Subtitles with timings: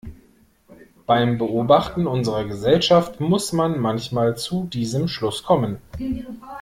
[1.05, 5.77] Beim Beobachten unserer Gesellschaft muss man manchmal zu diesem Schluss kommen.